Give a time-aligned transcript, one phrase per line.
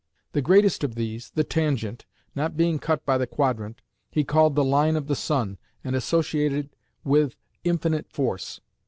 [0.31, 4.63] The greatest of these, the tangent, not being cut by the quadrant, he called the
[4.63, 6.71] line of the sun, and associated
[7.03, 8.61] with infinite force.